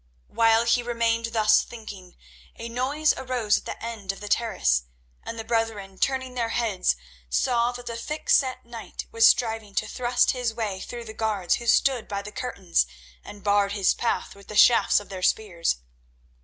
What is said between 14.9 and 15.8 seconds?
of their spears.